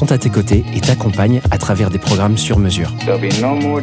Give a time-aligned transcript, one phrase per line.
[0.00, 2.90] sont à tes côtés et t'accompagnent à travers des programmes sur mesure.
[3.06, 3.80] No.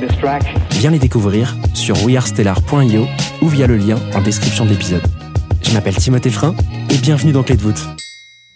[0.72, 3.06] Viens les découvrir sur wearestellar.io
[3.44, 5.04] ou via le lien en description de l'épisode.
[5.62, 6.56] Je m'appelle Timothée Frein
[6.90, 7.86] et bienvenue dans Clé de voûte.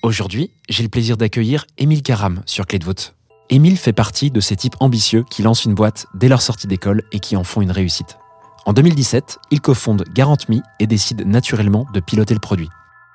[0.02, 3.14] Aujourd'hui, j'ai le plaisir d'accueillir Émile Caram sur Clé de voûte.
[3.52, 7.04] Émile fait partie de ces types ambitieux qui lancent une boîte dès leur sortie d'école
[7.12, 8.18] et qui en font une réussite.
[8.66, 12.70] En 2017, il cofonde GarantMe et décide naturellement de piloter le produit.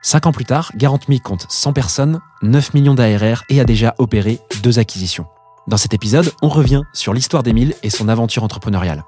[0.06, 4.38] Cinq ans plus tard, GarantMe compte 100 personnes, 9 millions d'ARR et a déjà opéré
[4.62, 5.26] deux acquisitions.
[5.66, 9.02] Dans cet épisode, on revient sur l'histoire d'Émile et son aventure entrepreneuriale.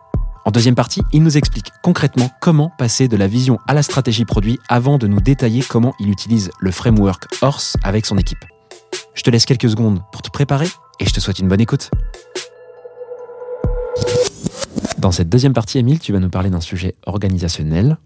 [0.45, 4.25] En deuxième partie, il nous explique concrètement comment passer de la vision à la stratégie
[4.25, 8.45] produit avant de nous détailler comment il utilise le framework Horse avec son équipe.
[9.15, 10.67] Je te laisse quelques secondes pour te préparer
[10.99, 11.93] et je te souhaite une bonne écoute.
[14.99, 17.99] Dans cette deuxième partie, Émile, tu vas nous parler d'un sujet organisationnel.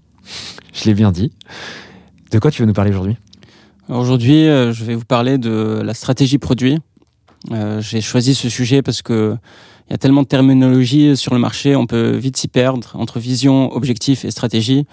[0.75, 1.33] Je l'ai bien dit.
[2.33, 3.17] De quoi tu veux nous parler aujourd'hui?
[3.91, 6.79] Aujourd'hui, euh, je vais vous parler de la stratégie produit.
[7.51, 9.37] Euh, J'ai choisi ce sujet parce que
[9.89, 13.21] il y a tellement de terminologie sur le marché, on peut vite s'y perdre entre
[13.21, 14.87] vision, objectif et stratégie.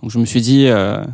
[0.00, 1.04] Donc je me suis dit, euh,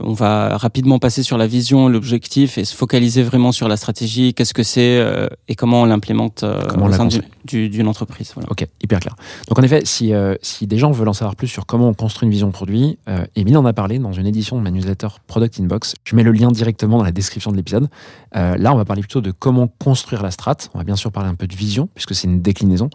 [0.00, 4.34] on va rapidement passer sur la vision, l'objectif et se focaliser vraiment sur la stratégie.
[4.34, 7.22] Qu'est-ce que c'est euh, et comment on l'implémente euh, au sein du- construit.
[7.44, 8.32] du- d'une entreprise.
[8.34, 8.50] Voilà.
[8.50, 9.14] Ok, hyper clair.
[9.48, 11.94] Donc en effet, si, euh, si des gens veulent en savoir plus sur comment on
[11.94, 15.08] construit une vision produit, euh, Émile en a parlé dans une édition de ma newsletter
[15.26, 15.94] Product Inbox.
[16.04, 17.88] Je mets le lien directement dans la description de l'épisode.
[18.34, 20.56] Là, on va parler plutôt de comment construire la strat.
[20.74, 22.90] On va bien sûr parler un peu de vision, puisque c'est une déclinaison.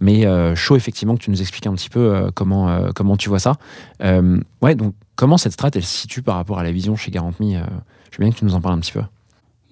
[0.00, 0.24] Mais
[0.54, 3.56] chaud, effectivement, que tu nous expliques un petit peu comment, comment tu vois ça.
[4.62, 7.54] Ouais, donc comment cette strat, elle se situe par rapport à la vision chez GarantMe
[7.54, 7.64] euh,
[8.10, 9.02] Je veux bien que tu nous en parles un petit peu.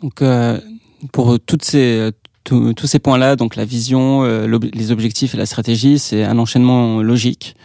[0.03, 0.60] Donc euh,
[1.12, 2.10] pour toutes ces
[2.44, 7.00] tous ces points-là, donc la vision, euh, les objectifs et la stratégie, c'est un enchaînement
[7.00, 7.56] logique.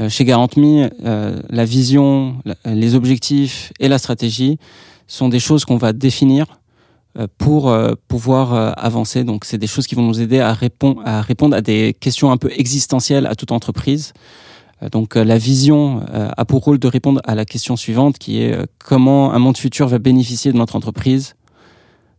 [0.00, 4.58] Euh, chez GarantMe, euh, la vision, les objectifs et la stratégie
[5.06, 6.46] sont des choses qu'on va définir
[7.38, 7.72] pour
[8.08, 9.22] pouvoir avancer.
[9.22, 12.50] Donc, c'est des choses qui vont nous aider à répondre à des questions un peu
[12.50, 14.12] existentielles à toute entreprise.
[14.82, 18.18] Euh, Donc, euh, la vision euh, a pour rôle de répondre à la question suivante,
[18.18, 21.34] qui est comment un monde futur va bénéficier de notre entreprise.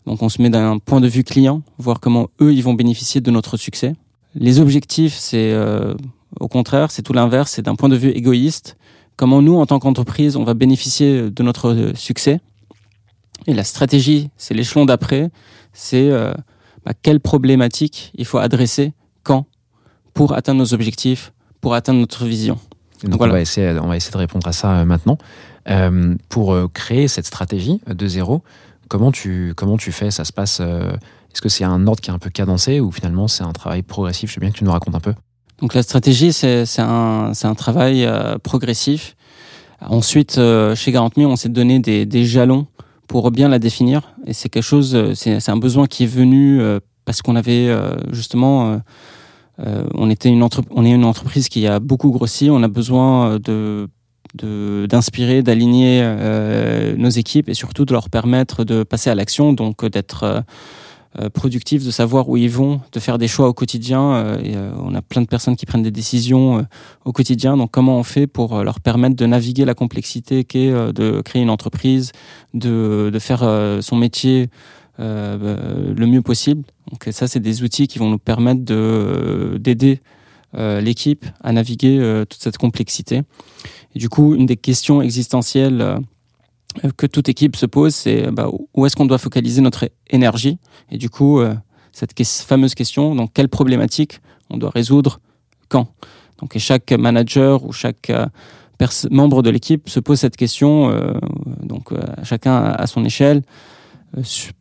[0.06, 3.22] Donc, on se met d'un point de vue client, voir comment eux ils vont bénéficier
[3.22, 3.94] de notre succès.
[4.36, 5.56] Les objectifs, c'est
[6.40, 8.78] au contraire, c'est tout l'inverse, c'est d'un point de vue égoïste.
[9.16, 12.42] Comment nous, en tant qu'entreprise, on va bénéficier de notre succès.
[13.48, 15.30] Et la stratégie, c'est l'échelon d'après,
[15.74, 16.34] c'est euh,
[16.86, 18.94] bah, quelles problématiques il faut adresser
[19.24, 19.46] quand
[20.14, 21.34] pour atteindre nos objectifs,
[21.66, 22.60] pour atteindre notre vision.
[23.04, 23.34] Donc Voilà.
[23.34, 25.18] on, va essayer, on va essayer de répondre à ça euh, maintenant.
[25.68, 28.44] Euh, pour euh, créer cette stratégie de zéro,
[28.88, 30.12] comment tu, comment tu fais?
[30.12, 30.92] Ça se passe euh,
[31.34, 33.82] Est-ce que c'est un ordre qui est un peu cadencé ou finalement c'est un travail
[33.82, 34.30] progressif?
[34.30, 35.16] Je veux bien que tu nous racontes un peu.
[35.60, 39.16] Donc la stratégie, c'est un, travail euh, progressif.
[39.82, 40.40] Ensuite,
[40.76, 42.68] chez GarantMe, on s'est donné des, des jalons
[43.08, 44.14] pour bien la définir.
[44.28, 46.62] Et c'est quelque chose, c'est un besoin qui est venu
[47.06, 47.76] parce qu'on avait
[48.12, 48.80] justement,
[49.58, 52.50] on était une on est une entreprise qui a beaucoup grossi.
[52.50, 53.90] On a besoin euh, de
[54.88, 59.84] d'inspirer, d'aligner euh, nos équipes et surtout de leur permettre de passer à l'action, donc
[59.84, 60.42] euh, d'être euh,
[61.22, 64.02] euh, productifs, de savoir où ils vont, de faire des choix au quotidien.
[64.02, 66.62] euh, euh, on a plein de personnes qui prennent des décisions euh,
[67.06, 67.56] au quotidien.
[67.56, 71.22] Donc, comment on fait pour euh, leur permettre de naviguer la complexité qu'est euh, de
[71.22, 72.12] créer une entreprise,
[72.54, 76.64] de, de faire euh, son métier euh, euh, le mieux possible.
[76.92, 80.00] Donc, ça, c'est des outils qui vont nous permettre euh, d'aider
[80.56, 83.24] euh, l'équipe à naviguer euh, toute cette complexité.
[83.94, 85.98] Et du coup, une des questions existentielles euh,
[86.98, 90.58] que toute équipe se pose, c'est bah, où est-ce qu'on doit focaliser notre énergie?
[90.92, 91.56] Et du coup, euh,
[91.92, 92.14] cette
[92.46, 94.20] fameuse question, donc quelle problématique
[94.50, 95.20] on doit résoudre
[95.70, 95.88] quand?
[96.40, 98.26] Donc, et chaque manager ou chaque euh,
[99.10, 101.14] membre de l'équipe se pose cette question, euh,
[101.64, 103.75] donc euh, chacun à son échelle, euh,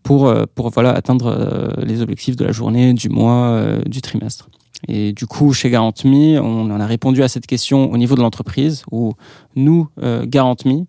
[0.03, 4.01] pour, euh, pour voilà, atteindre euh, les objectifs de la journée, du mois, euh, du
[4.01, 4.49] trimestre.
[4.89, 8.21] Et du coup, chez GarantMe, on en a répondu à cette question au niveau de
[8.21, 9.15] l'entreprise, où
[9.57, 10.85] nous, euh, GarantMe,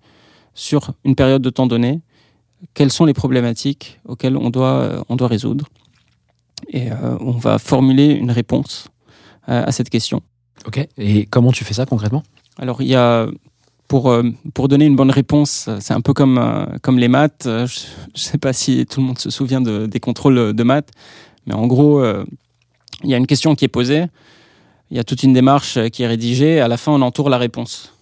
[0.54, 2.02] sur une période de temps donnée,
[2.74, 5.68] quelles sont les problématiques auxquelles on doit, euh, on doit résoudre.
[6.70, 8.88] Et euh, on va formuler une réponse
[9.46, 10.22] à, à cette question.
[10.66, 10.88] Ok.
[10.98, 12.24] Et comment tu fais ça concrètement?
[12.58, 13.28] Alors, il y a,
[13.88, 14.24] pour, euh,
[14.54, 17.46] pour donner une bonne réponse, c'est un peu comme, euh, comme les maths.
[17.46, 17.82] Euh, Je
[18.14, 20.90] ne sais pas si tout le monde se souvient de, des contrôles de maths,
[21.46, 22.26] mais en gros, euh,
[23.04, 24.06] il y a une question qui est posée,
[24.92, 27.02] il y a toute une démarche euh, qui est rédigée, et à la fin, on
[27.02, 27.94] entoure la réponse.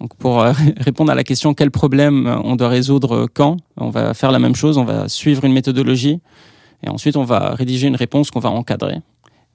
[0.00, 3.90] Donc, pour euh, répondre à la question quel problème euh, on doit résoudre quand, on
[3.90, 6.20] va faire la même chose, on va suivre une méthodologie,
[6.82, 8.98] et ensuite, on va rédiger une réponse qu'on va encadrer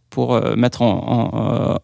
[0.10, 1.30] pour euh, mettre en,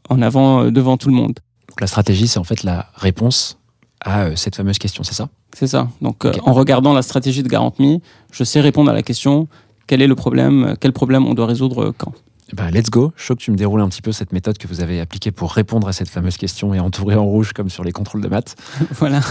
[0.09, 1.39] en, euh, avant euh, devant tout le monde.
[1.79, 3.59] La stratégie, c'est en fait la réponse
[4.05, 5.27] à euh, cette fameuse question, c'est ça?
[5.53, 5.89] C'est ça.
[6.01, 7.99] Donc, euh, en regardant la stratégie de GarantMe,
[8.31, 9.47] je sais répondre à la question
[9.87, 12.13] quel est le problème, euh, quel problème on doit résoudre quand?
[12.51, 13.11] Eh ben, let's go.
[13.15, 15.31] Je chaud que tu me déroules un petit peu cette méthode que vous avez appliquée
[15.31, 18.27] pour répondre à cette fameuse question et entourer en rouge comme sur les contrôles de
[18.27, 18.55] maths.
[18.91, 19.21] voilà.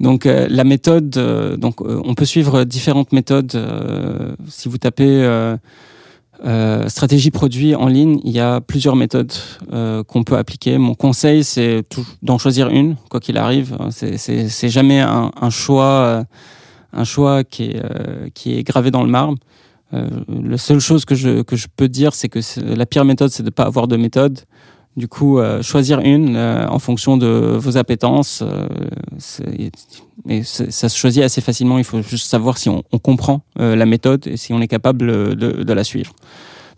[0.00, 3.56] Donc, euh, la méthode, euh, donc, euh, on peut suivre différentes méthodes.
[4.48, 5.56] si vous tapez
[6.44, 9.32] euh, stratégie produit en ligne, il y a plusieurs méthodes
[9.72, 10.78] euh, qu'on peut appliquer.
[10.78, 11.82] Mon conseil, c'est
[12.22, 13.76] d'en choisir une, quoi qu'il arrive.
[13.90, 16.24] C'est- jamais un, un choix, euh,
[16.92, 19.36] un choix qui est, euh, qui est gravé dans le marbre.
[19.92, 23.30] Euh, la seule chose que je, que je peux dire, c'est que la pire méthode,
[23.30, 24.40] c'est de ne pas avoir de méthode.
[24.96, 28.68] Du coup, euh, choisir une euh, en fonction de vos appétences, euh,
[30.28, 31.78] et ça se choisit assez facilement.
[31.78, 35.72] Il faut juste savoir si on, comprend la méthode et si on est capable de,
[35.72, 36.14] la suivre.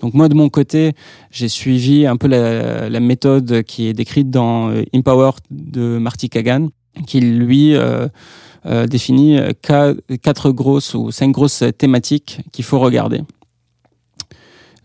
[0.01, 0.95] Donc moi, de mon côté,
[1.31, 6.69] j'ai suivi un peu la, la méthode qui est décrite dans Empower de Marty Kagan,
[7.07, 7.77] qui lui
[8.89, 13.21] définit qua- quatre grosses ou cinq grosses thématiques qu'il faut regarder.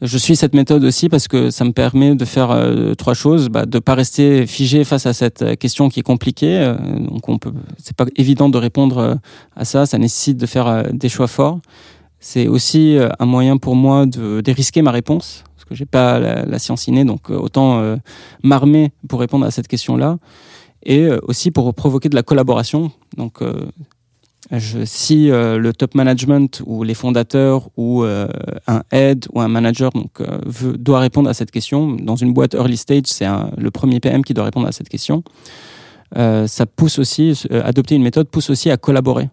[0.02, 3.50] Je suis cette méthode aussi parce que ça me permet de faire euh, trois choses,
[3.50, 6.58] bah, de pas rester figé face à cette euh, question qui est compliquée.
[6.58, 9.20] euh, donc on peut, c'est pas évident de répondre
[9.56, 9.86] à ça.
[9.86, 11.60] Ça nécessite de faire des choix forts.
[12.20, 16.60] C'est aussi un moyen pour moi de dérisquer ma réponse parce que j'ai pas la,
[16.60, 17.98] science innée, donc autant
[18.44, 20.18] m'armer pour répondre à cette question-là
[20.84, 22.92] et euh, aussi pour provoquer de la collaboration.
[23.18, 23.40] Donc
[24.60, 28.28] je, si euh, le top management ou les fondateurs ou euh,
[28.68, 30.40] un head ou un manager donc, euh,
[30.78, 33.28] doit répondre à cette question, dans une boîte early stage, c'est
[33.58, 35.24] le premier PM qui doit répondre à cette question.
[36.14, 39.30] Ça pousse aussi, adopter une méthode pousse aussi à collaborer.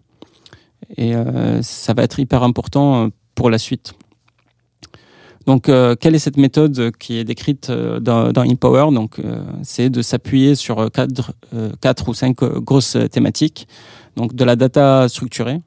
[0.95, 1.11] Et
[1.61, 3.93] ça va être hyper important pour la suite.
[5.45, 5.63] Donc,
[5.99, 8.93] quelle est cette méthode qui est décrite dans, dans Empower?
[8.93, 9.17] Donc,
[9.61, 11.33] c'est de s'appuyer sur quatre,
[11.81, 13.67] quatre ou cinq grosses thématiques.
[14.15, 15.59] Donc, de la data structurée,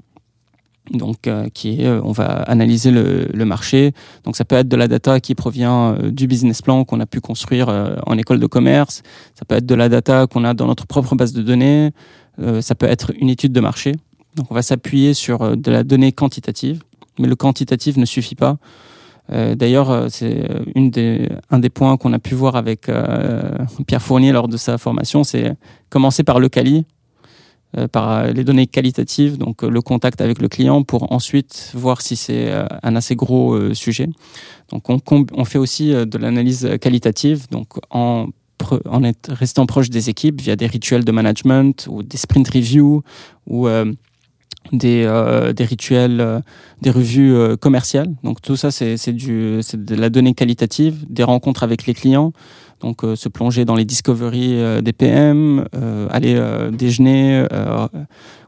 [0.91, 3.93] donc euh, qui est, euh, on va analyser le, marché.
[4.25, 7.07] Donc, ça peut être de la data qui provient euh, du business plan qu'on a
[7.07, 7.69] pu construire
[8.07, 9.03] en école de commerce.
[9.35, 11.91] Ça peut être de la data qu'on a dans notre propre base de données.
[12.61, 13.93] Ça peut être une étude de marché.
[14.37, 16.83] Donc, on va s'appuyer sur de la donnée quantitative,
[17.19, 18.57] mais le quantitatif ne suffit pas.
[19.29, 20.49] D'ailleurs, c'est
[21.51, 22.91] un des points qu'on a pu voir avec
[23.87, 25.55] Pierre Fournier lors de sa formation, c'est
[25.91, 26.87] commencer par le quali,
[27.89, 32.01] par euh, les données qualitatives, donc euh, le contact avec le client, pour ensuite voir
[32.03, 34.09] si c'est euh, un assez gros euh, sujet.
[34.71, 38.29] Donc, on, fait aussi euh, de l'analyse qualitative, donc en
[39.29, 43.03] restant proche des équipes via des rituels de management ou des sprint reviews
[43.47, 43.93] ou euh,
[44.73, 46.41] des, euh, rituels, euh,
[46.81, 48.15] des revues euh, commerciales.
[48.23, 52.33] Donc tout ça, c'est de la donnée qualitative, des rencontres avec les clients.
[52.83, 56.41] Donc euh, se plonger dans les discoveries euh, des PM, euh, aller
[56.73, 57.47] déjeuner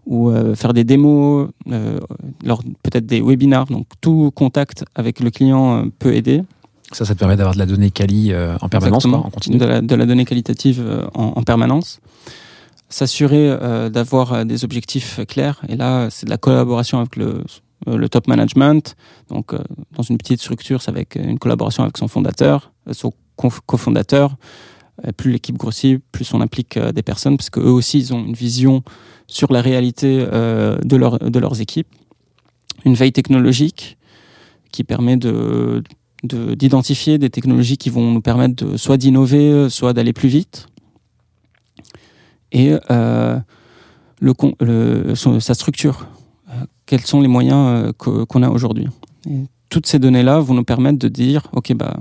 [0.07, 3.67] ou faire des démos, peut-être des webinars.
[3.67, 6.43] Donc tout contact avec le client peut aider.
[6.93, 9.57] Ça, ça te permet d'avoir de la donnée quali en permanence, quoi, en continu.
[9.57, 12.01] De la, de la donnée qualitative en, en permanence.
[12.91, 15.63] S'assurer euh, d'avoir des objectifs clairs.
[15.69, 17.43] Et là, c'est de la collaboration avec le,
[17.87, 18.97] le top management.
[19.29, 19.59] Donc, euh,
[19.97, 24.37] dans une petite structure, c'est avec une collaboration avec son fondateur, son conf- cofondateur.
[25.05, 28.25] Euh, plus l'équipe grossit, plus on implique euh, des personnes, parce qu'eux aussi, ils ont
[28.25, 28.83] une vision
[29.27, 31.89] sur la réalité euh, de, leur, de leurs équipes.
[32.85, 33.99] Une veille technologique
[34.71, 35.83] qui permet de,
[36.23, 40.67] de- d'identifier des technologies qui vont nous permettre de, soit d'innover, soit d'aller plus vite.
[42.53, 43.39] Et euh,
[44.21, 46.07] le, sa structure.
[46.87, 48.87] Quels sont les moyens qu'on a aujourd'hui
[49.71, 51.97] Toutes ces données-là vont nous permettre de dire, OK, bah,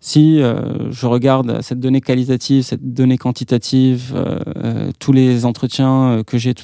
[0.00, 6.22] si euh, je regarde cette donnée qualitative, cette donnée quantitative, euh, euh, tous les entretiens
[6.26, 6.54] que j'ai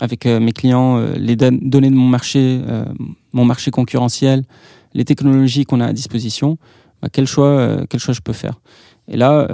[0.00, 2.60] avec mes clients, les données de mon marché,
[3.32, 4.42] mon marché concurrentiel,
[4.92, 6.58] les technologies qu'on a à disposition,
[7.00, 8.60] bah, quel choix, quel choix je peux faire?
[9.08, 9.48] Et là,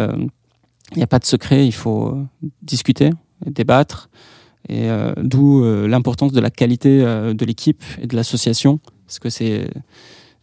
[0.93, 2.19] il n'y a pas de secret, il faut
[2.61, 3.11] discuter,
[3.47, 4.11] débattre,
[4.69, 9.69] et d'où l'importance de la qualité de l'équipe et de l'association, parce que c'est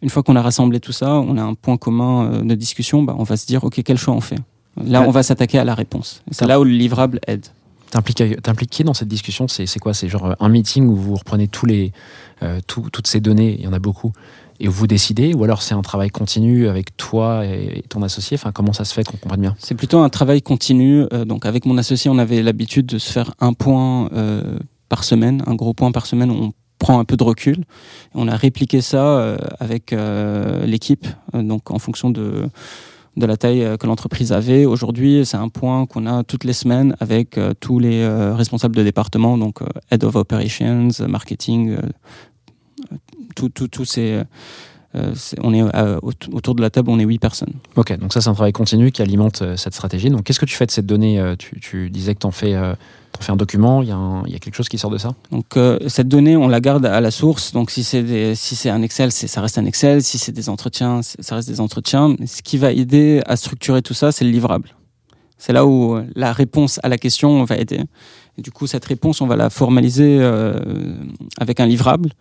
[0.01, 3.03] une fois qu'on a rassemblé tout ça, on a un point commun euh, de discussion,
[3.03, 4.39] bah, on va se dire ok quel choix on fait?
[4.82, 6.22] Là, on va s'attaquer à la réponse.
[6.32, 7.46] C'est là où le livrable aide.
[7.91, 9.48] T'impliques qui dans cette discussion?
[9.48, 9.94] C'est quoi?
[9.94, 11.91] C'est genre euh, un meeting où vous reprenez tous les,
[12.44, 14.13] euh, tout- toutes ces données, il y en a beaucoup,
[14.60, 15.34] et où vous décidez?
[15.34, 18.36] Ou alors c'est un travail continu avec toi et ton associé?
[18.36, 19.56] Enfin, comment ça se fait qu'on comprenne bien?
[19.58, 21.06] C'est plutôt un travail continu.
[21.12, 25.03] Euh, donc avec mon associé, on avait l'habitude de se faire un point euh, par
[25.03, 26.29] semaine, un gros point par semaine.
[26.29, 27.57] Où on prend un peu de recul.
[28.15, 31.05] On a répliqué ça euh, avec euh, l'équipe,
[31.36, 32.50] euh, donc en fonction de
[33.17, 34.63] de la taille que l'entreprise avait.
[34.65, 39.38] Aujourd'hui, c'est un point qu'on a toutes les semaines avec tous les responsables de département,
[39.38, 39.59] donc
[39.91, 41.75] Head of Operations, Marketing,
[43.36, 44.24] tout- tout- c'est-
[45.41, 45.63] on est
[46.01, 47.53] aut- autour de la table, on est huit personnes.
[47.75, 50.09] Ok, donc ça c'est un travail continu qui alimente cette stratégie.
[50.09, 52.55] Donc qu'est-ce que tu fais de cette donnée tu, tu disais que tu en, fais,
[53.20, 55.14] t'en fais un document, il y, a quelque chose qui sort de ça?
[55.32, 57.52] Donc euh, cette donnée, on la garde à la source.
[57.52, 60.02] Donc si c'est si un Excel, ça reste un Excel.
[60.02, 62.16] Si c'est des entretiens, ça reste des entretiens.
[62.26, 64.70] Ce qui va aider à structurer tout ça, c'est le livrable.
[65.38, 67.82] C'est là où euh, la réponse à la question va aider.
[68.38, 70.58] Du coup, cette réponse, on va la formaliser euh,
[71.38, 72.12] avec un livrable.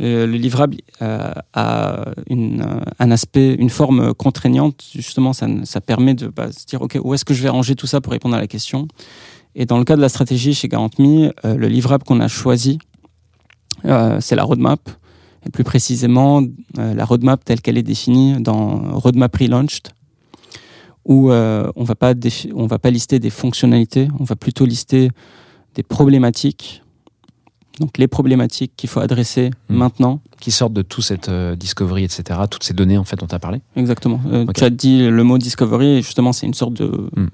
[0.00, 2.66] Le livrable a une,
[2.98, 4.84] un aspect, une forme contraignante.
[4.92, 7.76] Justement, ça, ça permet de bah, se dire, OK, où est-ce que je vais ranger
[7.76, 8.88] tout ça pour répondre à la question?
[9.56, 12.78] Et dans le cas de la stratégie chez GarantMe, euh, le livrable qu'on a choisi,
[13.84, 14.80] euh, c'est la roadmap.
[15.46, 16.42] Et plus précisément,
[16.78, 19.90] euh, la roadmap telle qu'elle est définie dans Roadmap Relaunched,
[21.04, 24.64] où euh, on va pas défi- on va pas lister des fonctionnalités, on va plutôt
[24.64, 25.10] lister
[25.74, 26.82] des problématiques.
[27.80, 29.76] Donc les problématiques qu'il faut adresser Mhm.
[29.76, 30.20] maintenant.
[30.40, 32.40] Qui sortent de tout cette discovery, etc.
[32.50, 34.20] Toutes ces données en fait dont tu as parlé Exactement.
[34.32, 34.54] Euh, Ok.
[34.54, 37.28] Tu as dit le mot discovery, et justement c'est une sorte de Mhm.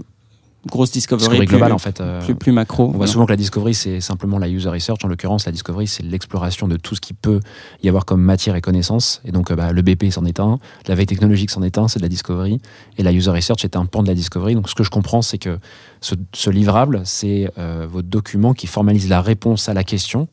[0.67, 2.01] Grosse discovery, Discovery plus, globale en fait.
[2.01, 2.85] euh, plus, plus macro.
[2.85, 3.13] On voit Voilà.
[3.13, 4.99] souvent que la discovery, c'est simplement la user research.
[5.05, 7.41] En l'occurrence, la discovery, c'est l'exploration de tout ce qui peut
[7.83, 9.23] y avoir comme matière et connaissance.
[9.25, 11.89] Et donc, euh, bah, le BP c'en est un, la veille technologique c'en est un,
[11.89, 12.61] c'est de la discovery.
[12.99, 14.55] Et la user research est un pan de la discovery.
[14.55, 15.59] Donc, ce que je comprends, c'est que
[16.03, 20.29] ce, ce livrable, c'est euh, votre document qui formalise la réponse à la question.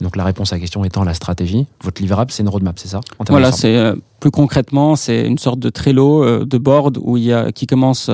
[0.00, 1.66] Et donc, la réponse à la question étant la stratégie.
[1.82, 5.60] Votre livrable, c'est une roadmap, c'est ça Voilà, c'est euh, plus concrètement, c'est une sorte
[5.60, 8.10] de Trello de board où il y a qui commence.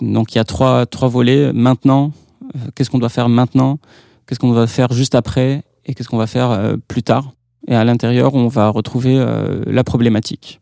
[0.00, 1.52] Donc il y a trois trois volets.
[1.52, 2.12] Maintenant,
[2.54, 3.78] euh, qu'est-ce qu'on doit faire maintenant?
[4.26, 5.62] Qu'est-ce qu'on doit faire juste après?
[5.86, 7.32] Et qu'est-ce qu'on va faire euh, plus tard?
[7.68, 10.60] Et à l'intérieur, on va retrouver euh, la problématique.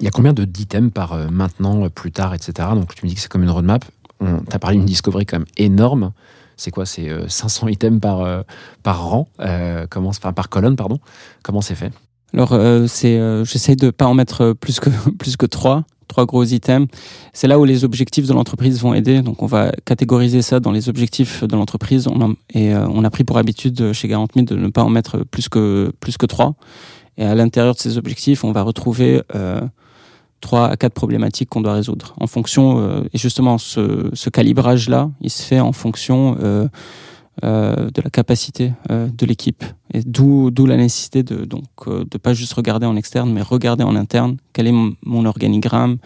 [0.00, 2.68] Il y a combien de d'items par maintenant, plus tard, etc.
[2.74, 3.84] Donc tu me dis que c'est comme une roadmap.
[4.20, 6.12] On t'a parlé d'une discovery quand même énorme.
[6.56, 6.86] C'est quoi?
[6.86, 8.44] C'est euh, 500 items par,
[8.82, 10.98] par rang, euh, comment, enfin par colonne, pardon.
[11.42, 11.92] Comment c'est fait?
[12.34, 16.26] Alors euh, c'est, euh, j'essaye de pas en mettre plus que plus que trois, trois
[16.26, 16.86] gros items.
[17.32, 19.20] C'est là où les objectifs de l'entreprise vont aider.
[19.20, 22.08] Donc on va catégoriser ça dans les objectifs de l'entreprise.
[22.52, 25.24] Et euh, on a pris pour habitude euh, chez Garant de ne pas en mettre
[25.24, 26.54] plus que plus que trois.
[27.18, 29.60] Et à l'intérieur de ces objectifs, on va retrouver euh,
[30.40, 32.14] trois à quatre problématiques qu'on doit résoudre.
[32.20, 32.64] En fonction,
[33.12, 36.36] et justement, ce, ce calibrage-là, il se fait en fonction
[37.42, 39.64] euh, de la capacité euh, de l'équipe.
[39.92, 43.42] Et d'où d'où la nécessité de donc euh, de pas juste regarder en externe, mais
[43.42, 44.36] regarder en interne.
[44.52, 45.98] Quel est mon, organigramme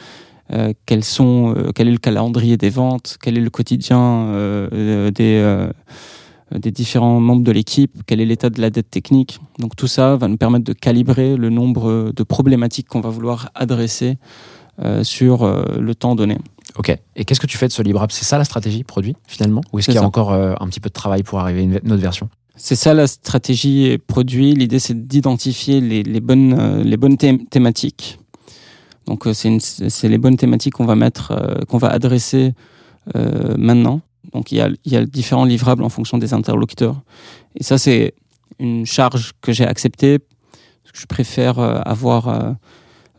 [0.86, 4.32] quels sont, quel est le calendrier des ventes, quel est le quotidien
[5.14, 5.68] des,
[6.50, 9.40] des différents membres de l'équipe, quel est l'état de la dette technique.
[9.58, 13.50] Donc tout ça va nous permettre de calibrer le nombre de problématiques qu'on va vouloir
[13.54, 14.16] adresser
[15.02, 16.38] sur le temps donné.
[16.78, 16.96] Ok.
[17.16, 18.12] Et qu'est-ce que tu fais de ce livrable?
[18.12, 19.60] C'est ça la stratégie produit finalement?
[19.72, 20.06] Ou est-ce qu'il y a ça.
[20.06, 22.28] encore euh, un petit peu de travail pour arriver à une, une autre version?
[22.56, 24.54] C'est ça la stratégie produit.
[24.54, 28.18] L'idée, c'est d'identifier les, les bonnes, euh, les bonnes thém- thématiques.
[29.06, 32.52] Donc, euh, c'est les bonnes thématiques qu'on va mettre, euh, qu'on va adresser
[33.16, 34.00] euh, maintenant.
[34.34, 37.00] Donc, il y, a, il y a différents livrables en fonction des interlocuteurs.
[37.56, 38.12] Et ça, c'est
[38.58, 40.18] une charge que j'ai acceptée.
[40.18, 42.52] parce que Je préfère euh, avoir euh, euh,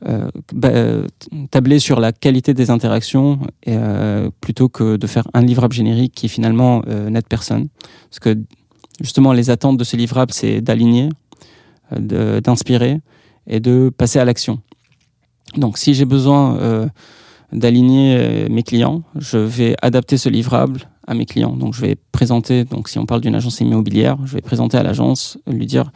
[0.01, 1.05] bah, euh,
[1.51, 6.29] tablé sur la qualité des interactions euh, plutôt que de faire un livrable générique qui
[6.29, 7.67] finalement euh, n'aide personne.
[8.09, 8.37] Parce que
[9.01, 11.09] justement, les attentes de ce livrable, c'est d'aligner,
[11.93, 13.01] euh, d'inspirer
[13.47, 14.59] et de passer à l'action.
[15.57, 16.87] Donc, si j'ai besoin euh,
[17.51, 21.55] d'aligner euh, mes clients, je vais adapter ce livrable à mes clients.
[21.55, 24.83] Donc, je vais présenter, donc si on parle d'une agence immobilière, je vais présenter à
[24.83, 25.91] l'agence, lui dire,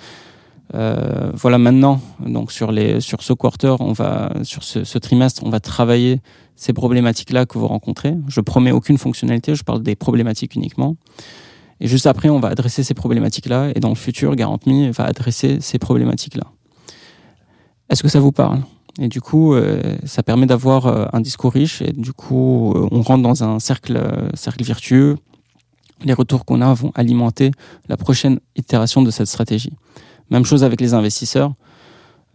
[0.73, 5.49] euh, voilà maintenant, donc sur, les, sur ce quarter, on va, sur ce, trimestre, on
[5.49, 6.21] va travailler
[6.55, 8.15] ces problématiques-là que vous rencontrez.
[8.27, 10.95] Je promets aucune fonctionnalité, je parle des problématiques uniquement.
[11.79, 13.71] Et juste après, on va adresser ces problématiques-là.
[13.75, 16.45] Et dans le futur, GarantMe va adresser ces problématiques-là.
[17.89, 18.61] Est-ce que ça vous parle?
[18.99, 21.81] Et du coup, euh, ça permet d'avoir euh, un discours riche.
[21.81, 24.01] Et du coup, on rentre dans un cercle,
[24.33, 25.17] cercle vertueux.
[26.05, 27.51] Les retours qu'on a vont alimenter
[27.89, 29.73] la prochaine itération de cette stratégie.
[30.29, 31.53] Même chose avec les investisseurs.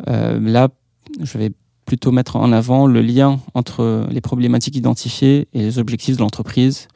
[0.08, 0.68] Euh, là,
[1.20, 1.50] je vais
[1.86, 6.88] plutôt mettre en avant le lien entre les problématiques identifiées et les objectifs de l'entreprise.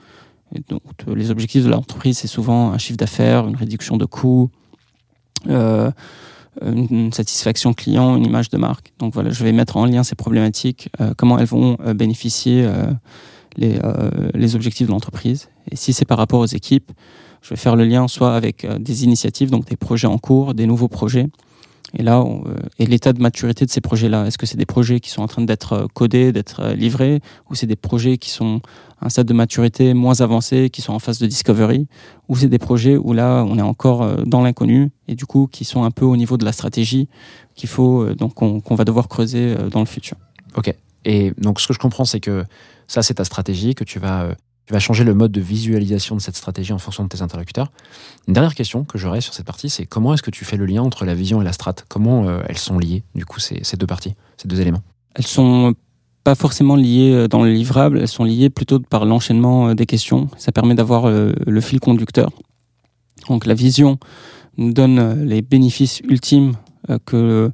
[0.69, 4.51] Donc, euh, les objectifs de l'entreprise, c'est souvent un chiffre d'affaires, une réduction de coûts,
[5.49, 5.91] euh,
[6.61, 8.93] une satisfaction client, une image de marque.
[8.99, 12.69] Donc voilà, je vais mettre en lien ces problématiques, comment elles vont bénéficier
[13.57, 15.49] les objectifs de l'entreprise.
[15.71, 16.93] Et si c'est par rapport aux équipes,
[17.43, 20.55] je vais faire le lien soit avec euh, des initiatives, donc des projets en cours,
[20.55, 21.27] des nouveaux projets.
[21.95, 24.27] Et là, euh, et l'état de maturité de ces projets-là.
[24.27, 27.21] Est-ce que c'est des projets qui sont en train d'être euh, codés, d'être livrés,
[27.51, 28.61] ou c'est des projets qui sont
[29.01, 31.89] à un stade de maturité moins avancé, qui sont en phase de discovery,
[32.29, 35.65] ou c'est des projets où là, on est encore dans l'inconnu, et du coup, qui
[35.65, 37.09] sont un peu au niveau de la stratégie
[37.57, 40.17] qu'il faut, donc, qu'on va devoir creuser dans le futur.
[40.57, 40.73] Ok.
[41.05, 42.45] Et donc, ce que je comprends, c'est que
[42.87, 44.29] ça, c'est ta stratégie, que tu vas,
[44.66, 47.73] tu vas changer le mode de visualisation de cette stratégie en fonction de tes interlocuteurs.
[48.28, 50.66] Une dernière question que j'aurais sur cette partie, c'est comment est-ce que tu fais le
[50.66, 51.75] lien entre la vision et la strat?
[51.88, 54.83] Comment euh, elles sont liées, du coup, ces, deux parties, ces deux éléments?
[55.14, 55.75] Elles sont
[56.25, 59.87] pas forcément liées euh, dans le livrable, elles sont liées plutôt par l'enchaînement euh, des
[59.87, 60.28] questions.
[60.37, 62.31] Ça permet d'avoir euh, le fil conducteur.
[63.28, 63.99] Donc la vision
[64.57, 66.52] nous donne les bénéfices ultimes
[67.07, 67.50] que,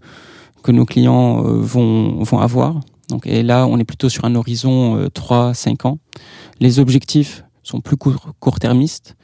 [0.62, 2.80] que nos clients vont, vont avoir.
[3.08, 5.98] Donc, et là, on est plutôt sur un horizon 3-5 ans.
[6.60, 9.16] Les objectifs sont plus court- court-termistes.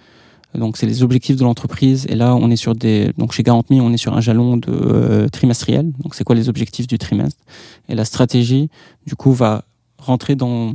[0.54, 2.06] Donc, c'est les objectifs de l'entreprise.
[2.08, 3.12] Et là, on est sur des.
[3.18, 5.90] Donc, chez Garantme, on est sur un jalon de euh, trimestriel.
[5.98, 7.42] Donc, c'est quoi les objectifs du trimestre?
[7.88, 8.68] Et la stratégie,
[9.04, 9.64] du coup, va
[9.98, 10.74] rentrer dans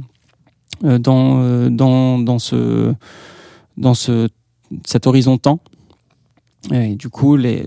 [0.84, 2.94] euh, dans euh, dans dans ce
[3.78, 4.28] dans ce
[4.86, 5.62] cet horizon temps.
[6.74, 7.66] Et du coup, les,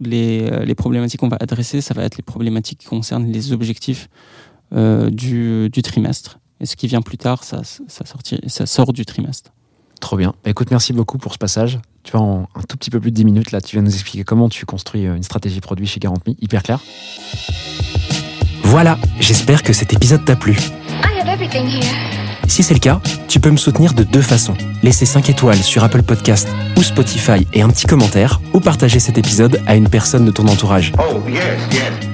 [0.00, 4.10] les, les problématiques qu'on va adresser, ça va être les problématiques qui concernent les objectifs
[4.70, 6.40] du, du trimestre.
[6.60, 9.50] Et ce qui vient plus tard, ça, ça, sortit- ça sort du trimestre.
[10.00, 10.34] Trop bien.
[10.44, 11.78] Bah, écoute, merci beaucoup pour ce passage.
[12.02, 13.92] Tu vois, en un tout petit peu plus de 10 minutes, là, tu viens nous
[13.94, 16.36] expliquer comment tu construis euh, une stratégie produit chez 40 000.
[16.40, 16.80] Hyper clair.
[18.64, 20.52] Voilà, j'espère que cet épisode t'a plu.
[20.52, 21.94] I have everything here.
[22.48, 24.54] Si c'est le cas, tu peux me soutenir de deux façons.
[24.82, 29.16] Laisser 5 étoiles sur Apple Podcast ou Spotify et un petit commentaire, ou partager cet
[29.16, 30.92] épisode à une personne de ton entourage.
[30.98, 32.13] Oh, yes, yes.